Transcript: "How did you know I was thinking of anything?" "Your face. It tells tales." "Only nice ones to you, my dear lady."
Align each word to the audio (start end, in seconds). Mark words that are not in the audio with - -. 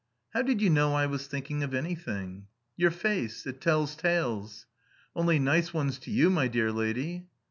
"How 0.33 0.41
did 0.41 0.61
you 0.61 0.71
know 0.71 0.95
I 0.95 1.05
was 1.05 1.27
thinking 1.27 1.61
of 1.61 1.75
anything?" 1.75 2.47
"Your 2.75 2.89
face. 2.89 3.45
It 3.45 3.61
tells 3.61 3.95
tales." 3.95 4.65
"Only 5.15 5.37
nice 5.37 5.75
ones 5.75 5.99
to 5.99 6.09
you, 6.09 6.31
my 6.31 6.47
dear 6.47 6.71
lady." 6.71 7.27